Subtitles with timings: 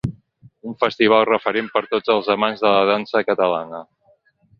[0.69, 3.83] Un festival referent per tots els amants de la dansa catalana.